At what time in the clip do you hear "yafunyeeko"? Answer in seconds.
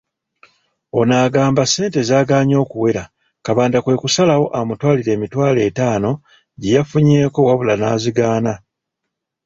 6.77-7.39